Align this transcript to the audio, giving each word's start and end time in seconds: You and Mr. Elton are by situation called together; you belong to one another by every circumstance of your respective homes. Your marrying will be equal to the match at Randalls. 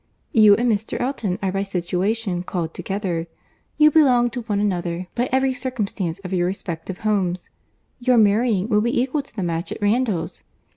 You 0.31 0.55
and 0.55 0.67
Mr. 0.67 0.99
Elton 0.99 1.37
are 1.43 1.51
by 1.51 1.61
situation 1.61 2.41
called 2.41 2.73
together; 2.73 3.27
you 3.77 3.91
belong 3.91 4.31
to 4.31 4.41
one 4.41 4.59
another 4.59 5.05
by 5.13 5.29
every 5.31 5.53
circumstance 5.53 6.17
of 6.23 6.33
your 6.33 6.47
respective 6.47 7.01
homes. 7.01 7.51
Your 7.99 8.17
marrying 8.17 8.67
will 8.67 8.81
be 8.81 8.99
equal 8.99 9.21
to 9.21 9.35
the 9.35 9.43
match 9.43 9.71
at 9.71 9.79
Randalls. 9.79 10.41